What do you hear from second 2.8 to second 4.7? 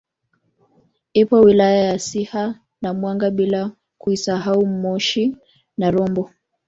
na Mwanga bila kuisahau